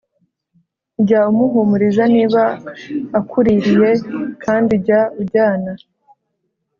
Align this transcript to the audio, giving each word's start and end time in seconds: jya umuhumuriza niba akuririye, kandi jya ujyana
jya 1.05 1.21
umuhumuriza 1.31 2.03
niba 2.15 2.43
akuririye, 3.19 3.91
kandi 4.43 4.73
jya 4.85 5.01
ujyana 5.21 5.71